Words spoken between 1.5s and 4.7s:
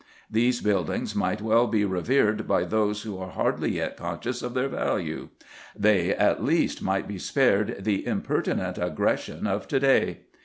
be revered by those who are hardly yet conscious of their